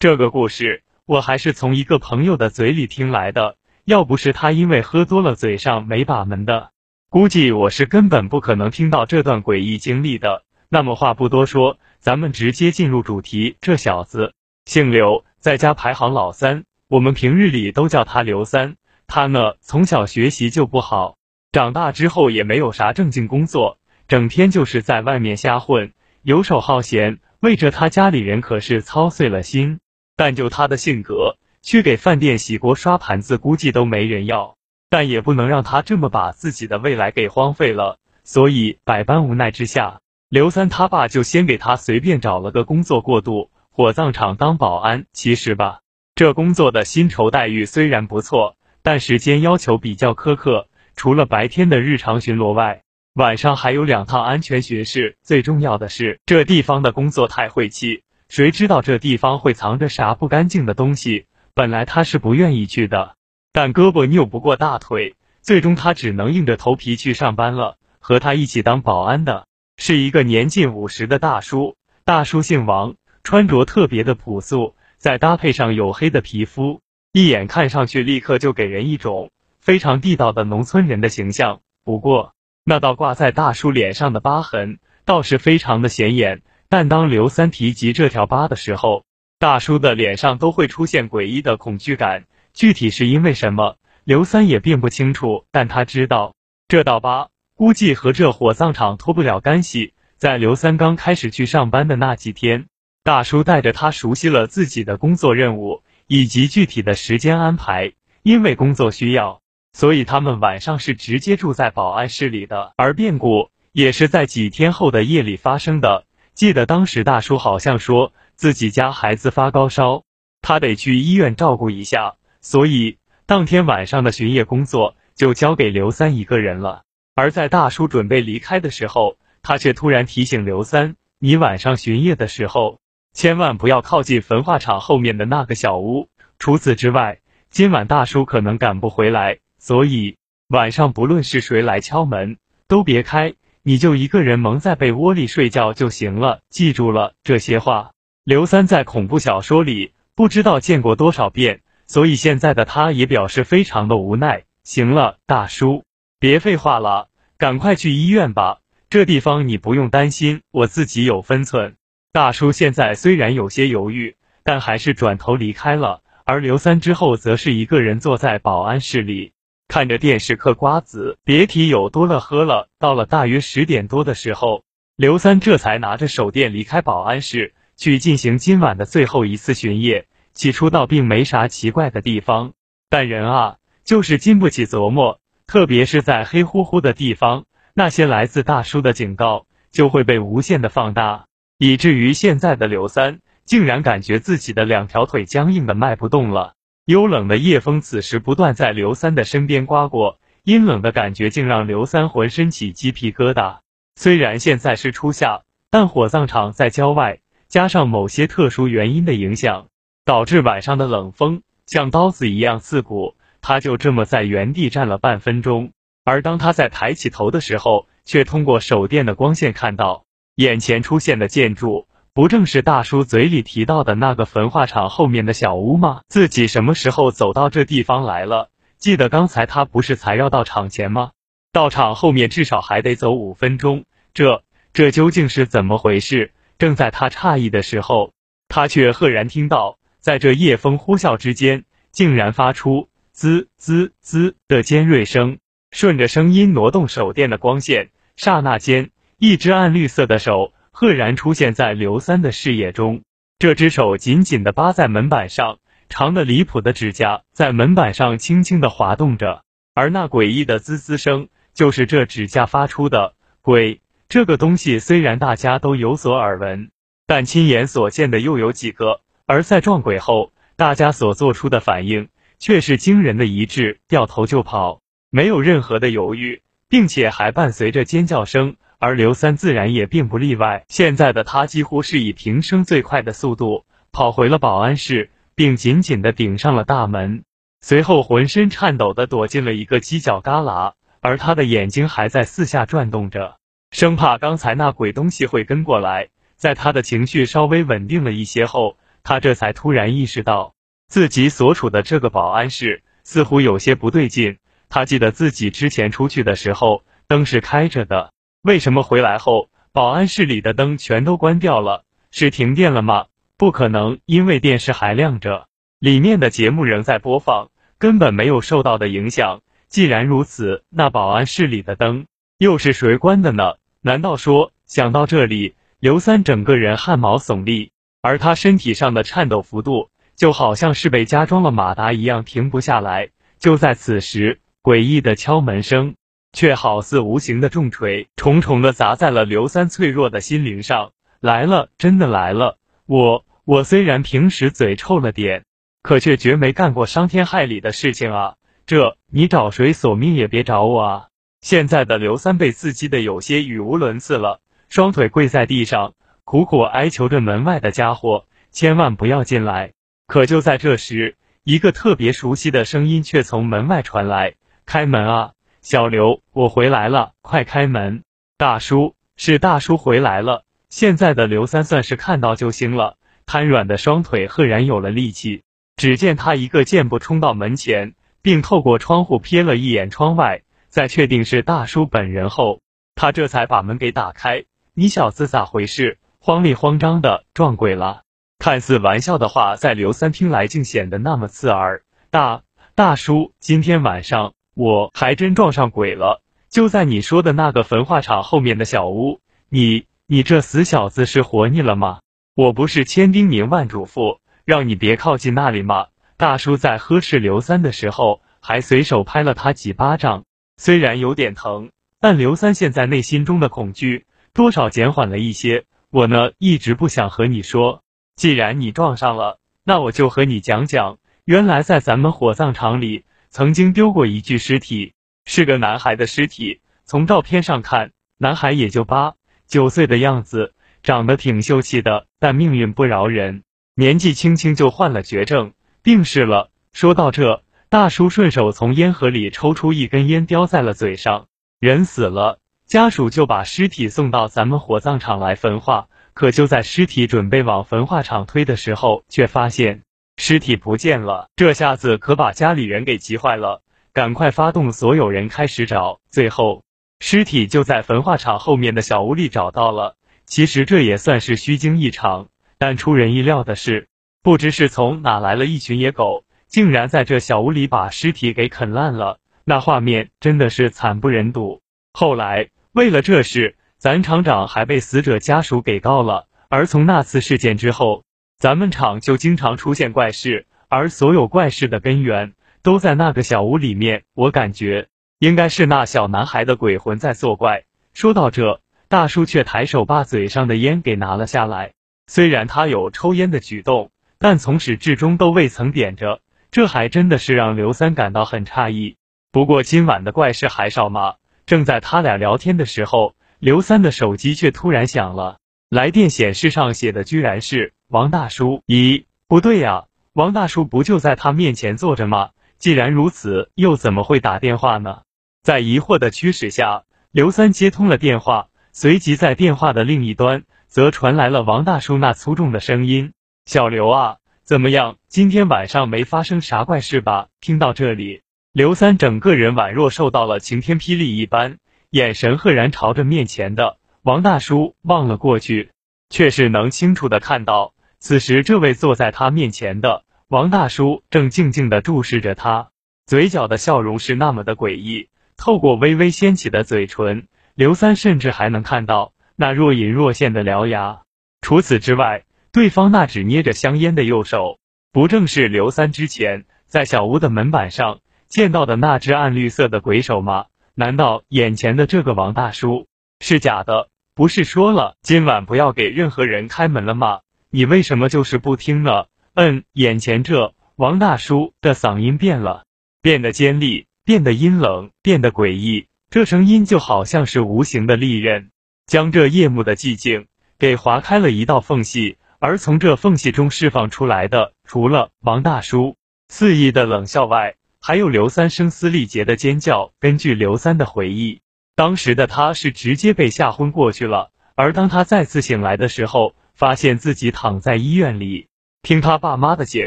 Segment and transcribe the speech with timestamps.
[0.00, 6.70] 这个故事我还是从一个朋友的嘴里听来的，要不是他因为喝多了嘴上没把门的，
[7.08, 10.44] 估计我是根本不可能听到这段诡异经历的。
[10.68, 13.56] 那么话不多说，咱们直接进入主题。
[13.60, 14.34] 这小子
[14.66, 18.76] 姓刘，在家排行老三，我们平日里都叫他刘三。
[19.08, 21.16] 他呢，从小学习就不好，
[21.50, 25.92] 长大之后也没有啥正经工作，整天就是在外面瞎混，
[26.22, 29.80] 游手好闲，为着他家里人可是操碎了心。
[30.18, 34.56] 但就他的性格，去给饭店洗锅刷盘子，估计都没人要。
[34.90, 45.06] 但也不能让他这么把自己的未来给荒废了，所以百般无奈之下，刘三他爸就先给他随便找了个工作过渡，火葬场当保安。
[45.12, 45.82] 其实吧，
[46.16, 52.82] 这工作的薪酬待遇虽然不错，但时间要求比较苛刻，除了白天的日常巡逻外，
[53.14, 55.16] 晚上还有两趟安全巡视。
[55.22, 58.02] 最重要的是，这地方的工作太晦气。
[58.28, 61.26] 谁知道这地方会藏着啥不干净的东西？
[61.54, 63.16] 本来他是不愿意去的，
[63.52, 67.76] 但胳膊拗不过大腿，最终他只能硬着头皮去上班了。
[68.00, 76.80] 和他一起当保安的是一个年近五十的大叔，大叔姓王，穿着特别的朴素，再搭配上黝黑的皮肤，
[77.12, 81.60] 一眼看上去立刻就给人一种非常地道的农村人的形象。
[81.82, 86.42] 不过，那道挂在大叔脸上的疤痕倒是非常的显眼。
[86.70, 89.04] 但当刘三提及这条疤的时候，
[89.38, 92.24] 大叔的脸上都会出现诡异的恐惧感。
[92.52, 95.44] 具体是因为什么，刘三也并不清楚。
[95.50, 96.34] 但他知道，
[96.66, 99.94] 这道疤估计和这火葬场脱不了干系。
[100.16, 102.66] 在刘三刚开始去上班的那几天，
[103.04, 107.92] 大叔带着他熟悉了自己的工作任务以及具体的时间安排。
[108.24, 109.40] 因为工作需要，
[109.72, 112.74] 所以他们晚上是直接住在保安室里的。
[112.76, 116.04] 而变故也是在几天后的夜里发生的。
[116.38, 120.04] 记得当时大叔好像说自己家孩子发高烧，
[120.40, 126.82] 他得去医院照顾一下，所以当天晚上的巡夜工作就交给刘三一个人了。
[127.16, 132.78] 而在大叔准备离开的时候，他却突然提醒刘三：“你晚上巡夜的时候，
[133.12, 136.08] 千万不要靠近焚化厂后面的那个小屋。
[136.38, 137.18] 除此之外，
[137.50, 140.16] 今晚大叔可能赶不回来，所以
[140.46, 142.38] 晚上不论是谁来敲门，
[142.68, 143.34] 都别开。”
[143.68, 147.90] 你就一个人蒙在被窝里睡觉就行了，记住了这些话。
[148.24, 154.44] 刘三在恐怖小说里不知道见过多少遍，所以现在的他也表示非常的无奈。
[154.62, 155.84] 行了，大叔，
[156.18, 158.60] 别废话了，赶快去医院吧。
[158.88, 161.76] 这地方你不用担心，我自己有分寸。
[162.10, 166.00] 大叔现在虽然有些犹豫，但还是转头离开了。
[166.24, 169.34] 而刘三之后则是一个人坐在保安室里。
[169.68, 172.68] 看着电视嗑瓜子，别提有多乐呵了。
[172.78, 174.64] 到了大约十点多的时候，
[174.96, 180.06] 刘三这才拿着手电离开保安室，去进行今晚的最后一次巡夜。
[180.32, 182.54] 起初倒并没啥奇怪的地方，
[182.88, 185.20] 但人啊，就是经不起琢磨。
[185.46, 191.26] 特别是在黑乎乎的地方，那些来自大叔的警告就会被无限的放大，
[191.58, 196.54] 以至于现在的刘三竟然感觉自己的两条腿僵硬的迈不动了。
[196.88, 203.58] 幽冷的夜风此时不断在刘三的身边刮过，阴冷的感觉竟让刘三浑身起鸡皮疙瘩。
[203.94, 209.66] 虽然现在是初夏，但火葬场在郊外，加上某些特殊原因的影响，
[210.06, 213.16] 导致晚上的冷风像刀子一样刺骨。
[213.42, 215.72] 他就这么在原地站了半分钟，
[216.04, 220.06] 而当他在抬起头的时候，却通过手电的光线看到
[220.36, 221.86] 眼前出现的建筑。
[222.18, 226.00] 不正是大叔嘴里提到的那个焚化厂后面的小屋吗？
[226.08, 228.50] 自己什么时候走到这地方来了？
[228.76, 231.12] 记得刚才他不是才绕到厂前吗？
[231.52, 233.84] 到厂后面至少还得走五分钟，
[234.14, 234.42] 这
[234.72, 236.32] 这究竟是怎么回事？
[236.58, 238.10] 正在他诧异的时候，
[238.48, 245.38] 他却赫然听到，在这夜风呼啸之间，竟然发出滋滋滋的尖锐声。
[245.70, 250.52] 顺着声音挪动手电的光线，刹那间，一只暗绿色的手。
[250.80, 253.02] 赫然出现在刘三的视野中，
[253.40, 255.58] 这只手紧紧的扒在门板上，
[255.88, 259.42] 长的离谱的指甲在门板上轻轻的滑动着，
[259.74, 263.14] 而那诡异的滋滋声就是这指甲发出的。
[263.42, 266.70] 鬼这个东西虽然大家都有所耳闻，
[267.08, 269.00] 但亲眼所见的又有几个？
[269.26, 272.08] 而在撞鬼后，大家所做出的反应
[272.38, 274.80] 却是惊人的一致，掉头就跑，
[275.10, 278.54] 没有任何的犹豫，并且还伴随着尖叫声。
[278.78, 280.64] 而刘三自然也并不例外。
[280.68, 287.24] 现在的他几乎是以平生最快的速度跑回了保安室，并紧紧的顶上了大门，
[287.60, 293.36] 随后浑身颤抖的躲进了一个犄角旮旯，而他的眼睛还在四下转动着，
[293.72, 296.08] 生怕刚才那鬼东西会跟过来。
[296.36, 300.54] 在他的情绪稍微稳定了一些后，他这才突然意识到，
[300.86, 304.38] 自己所处的这个保安室似乎有些不对劲。
[304.68, 308.12] 他记得自己之前出去的时候灯是开着的，
[308.42, 311.84] 为什么回来后保安室里的灯全都关掉了？
[312.10, 313.06] 是停电了吗？
[313.36, 315.46] 不可能，因为电视还亮着，
[315.78, 319.40] 里面的节目仍在播放，根本没有受到的影响。
[319.68, 322.06] 既然如此，那保安室里的灯
[322.38, 323.54] 又是谁关的呢？
[323.80, 324.52] 难道说……
[324.66, 333.08] 想到这里，刘三整个人汗毛耸立，而他身体上的颤抖幅度就好像是被加装了马达一样，停不下来。
[333.38, 335.94] 就在此时，诡异的敲门声
[336.32, 340.92] 却好似无形的重锤，重重的砸在了刘三脆弱的心灵上。
[341.20, 342.58] 来了，真的来了！
[342.86, 345.44] 我我虽然平时嘴臭了点，
[345.82, 348.34] 可却绝没干过伤天害理的事情啊！
[348.66, 351.08] 这你找谁索命也别找我啊！
[351.40, 354.40] 现在的刘三被刺激的有些语无伦次了。
[354.68, 355.94] 双腿跪在地上，
[356.24, 359.72] 苦苦哀求着门外的家伙千万不要进来。
[360.06, 364.34] 可就在这时，一个特别熟悉的声音却从门外传来
[364.66, 365.32] ：“开门啊，
[365.70, 368.02] 小刘，我回来了，快开门！”
[368.38, 370.44] 大叔，是大叔回来了。
[370.70, 375.42] 现在的刘三算是看到救星了，瘫软的双腿赫然有了力气。
[375.76, 382.62] 只见他一个箭步冲到门前，并透过窗户瞥了一眼窗外，在确定是大叔本人后，
[382.94, 384.46] 他这才把门给打开。
[384.72, 385.98] 你小子咋回事？
[386.18, 388.04] 慌里慌张的撞鬼了？
[388.38, 391.82] 看似玩笑的话，在刘三听来竟显得那么刺耳。
[392.08, 392.40] 大
[392.74, 396.20] 大叔，今天晚上我还真撞上鬼了，
[396.50, 399.20] 就在你说的那个焚化厂后面的小屋。
[399.48, 402.00] 你你这死小子是活腻了吗？
[402.34, 405.86] 我不是千叮咛万嘱咐，让你别靠近那里吗？
[406.16, 410.24] 大叔在呵斥刘三的时候，还随手拍了他几巴掌，
[410.56, 411.70] 虽然有点疼，
[412.00, 414.06] 但刘三现在内心中的恐惧。
[414.34, 415.66] 多少减缓了一些。
[415.92, 417.84] 我呢，一直不想和你说。
[418.16, 420.98] 既然你撞上了，那我就和你讲讲。
[421.24, 423.04] 原来在咱们火葬场里，
[423.38, 424.94] 曾经丢过一具尸体，
[425.24, 426.60] 是个男孩的尸体。
[426.84, 429.14] 从照片上看，男孩也就八
[429.46, 432.06] 九岁的样子，长得挺秀气的。
[432.18, 433.44] 但命运不饶人，
[433.76, 435.52] 年纪轻轻就患了绝症，
[435.84, 436.50] 病逝了。
[436.72, 441.28] 说到这，大叔顺手从烟盒里抽出一根烟，叼在了嘴上。
[441.60, 442.40] 人死了。
[442.66, 449.84] 家属就把尸体送到咱们火葬场来焚化，可就在尸体准备往焚化场推的时候，却发现
[450.18, 451.30] 尸体不见了。
[451.36, 453.62] 这下子可把家里人给急坏了，
[453.94, 456.00] 赶快发动所有人开始找。
[456.10, 456.64] 最后，
[457.00, 459.96] 尸体就在焚化厂后面的小屋里找到了。
[460.26, 462.28] 其实这也算是虚惊一场，
[462.58, 463.88] 但出人意料的是，
[464.22, 469.20] 不知是从哪来了一群野狗，竟然在这小屋里把尸体给啃烂了。
[469.44, 471.62] 那画面真的是惨不忍睹。
[471.94, 472.50] 后来。
[472.72, 476.28] 为了这事，咱厂长还被死者家属给告了。
[476.48, 478.04] 而从那次事件之后，
[478.38, 484.04] 咱们厂就经常出现怪事，而所有怪事的根源都在那个小屋里面。
[484.14, 484.86] 我感觉
[485.18, 487.64] 应该是那小男孩的鬼魂在作怪。
[487.94, 491.72] 说到这，大叔却抬手把嘴上的烟给拿了下来。
[492.06, 493.90] 虽然他有抽烟的举动，
[494.20, 496.20] 但从始至终都未曾点着，
[496.52, 498.98] 这还真的是让刘三感到很诧异。
[499.32, 501.16] 不过今晚的怪事还少吗？
[501.44, 505.38] 正在他俩聊天的时候，刘三的手机却突然响了。
[505.70, 508.62] 来电显示上写的居然是王大叔。
[508.66, 509.84] 咦，不对呀，
[510.14, 512.30] 王大叔不就在他面前坐着吗？
[512.58, 515.02] 既然如此，又怎么会打电话呢？
[515.42, 523.12] 在疑惑的驱使下，刘三接通了电话，随即在电话的另一端则传来了王大叔那粗重的声音
[523.44, 524.96] ：“小刘啊，怎么样？
[525.08, 528.22] 今天晚上没发生啥怪事吧？”听到这里。
[528.54, 531.58] 刘三整个人宛若受到了晴天霹雳一般，
[531.90, 535.72] 眼神赫然朝着面前的王大叔望了过去，
[536.08, 542.70] 却是能清楚的看到，此时这位坐在他面前的王大叔正静静的注视着他，
[543.06, 545.08] 嘴角的笑容是那么的诡异。
[545.36, 551.02] 透过微微掀起的嘴唇，刘三甚至还能看到那若隐若现的獠牙。
[551.40, 554.58] 除此之外，对方那只捏着香烟的右手，
[554.92, 558.00] 不正是刘三之前在小屋的门板上？
[558.28, 560.46] 见到的那只暗绿色的鬼手吗？
[560.74, 562.86] 难道眼前的这个王大叔
[563.20, 563.88] 是假的？
[564.14, 567.20] 不是说了今晚不要给任何人开门了吗？
[567.50, 569.06] 你为什么就是不听呢？
[569.34, 572.64] 嗯，眼前这王大叔的嗓音变了，
[573.00, 575.86] 变得尖利，变得阴冷，变得诡异。
[576.10, 578.50] 这声音就好像是无形的利刃，
[578.86, 580.26] 将这夜幕的寂静
[580.58, 582.16] 给划开了一道缝隙。
[582.40, 585.96] 而从这缝隙中释放出来的，除了王大叔
[586.28, 589.92] 肆意的冷笑外，还有刘三声嘶力竭的尖叫。
[590.00, 591.40] 根据刘三的回忆，
[591.78, 594.32] 当时的他是直接被吓昏过去了。
[594.56, 598.48] 而当他再次醒来的时候，发现自己躺在医院里，
[598.82, 599.86] 听他爸妈的解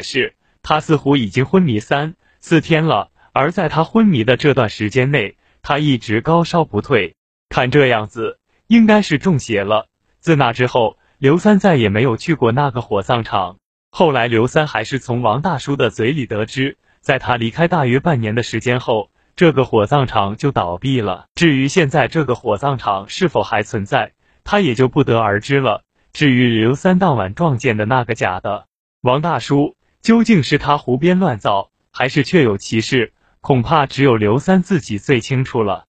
[0.00, 7.14] 释，他似乎已经昏迷三四天了，而在他昏迷的这段时间内，他一直高烧不退。
[7.50, 9.88] 看这样子，应该是中邪了。
[10.18, 13.58] 自那之后，刘三再也没有去过那个火葬场。
[13.90, 19.10] 后来，刘三还是从王大叔的嘴里得知，在他离开大约半年的时间后，
[19.42, 21.26] 这个火葬场就倒闭了。
[21.34, 24.12] 至于现在这个火葬场是否还存在，
[24.44, 25.82] 他也就不得而知了。
[26.12, 28.66] 至于刘三当晚撞见的那个假的
[29.00, 35.80] 王大叔，究竟是他胡编乱造，还是确有其事，恐怕只有刘三自己最清楚了。